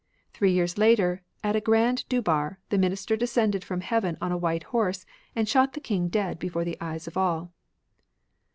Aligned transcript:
Three 0.33 0.51
years 0.51 0.79
later, 0.79 1.21
at 1.43 1.55
a 1.55 1.61
grand 1.61 2.05
durbar, 2.09 2.57
the 2.69 2.79
Minister 2.79 3.15
descended 3.15 3.63
from 3.63 3.81
heaven 3.81 4.17
on 4.19 4.31
a 4.31 4.35
white 4.37 4.63
horse, 4.73 5.05
and 5.35 5.47
shot 5.47 5.73
the 5.73 5.79
King 5.79 6.07
dead 6.07 6.39
before 6.39 6.65
the 6.65 6.77
eyes 6.81 7.05
of 7.05 7.17
all. 7.17 7.53